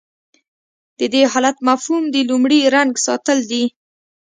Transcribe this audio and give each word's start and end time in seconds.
د 0.99 1.01
دې 1.13 1.23
حالت 1.31 1.57
مفهوم 1.69 2.03
د 2.13 2.15
لومړي 2.29 2.59
رنګ 2.75 2.91
ساتل 3.05 3.39
دي. 3.51 3.63